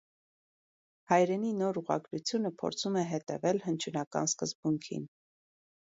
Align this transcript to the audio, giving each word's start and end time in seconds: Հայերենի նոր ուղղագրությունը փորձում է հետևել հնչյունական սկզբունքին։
Հայերենի 1.11 1.51
նոր 1.59 1.79
ուղղագրությունը 1.83 2.53
փորձում 2.65 2.99
է 3.05 3.07
հետևել 3.13 3.65
հնչյունական 3.71 4.35
սկզբունքին։ 4.35 5.11